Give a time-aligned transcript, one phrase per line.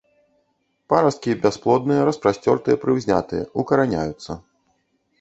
[0.93, 4.31] Парасткі бясплодныя, распасцёртыя, прыўзнятыя, укараняюцца.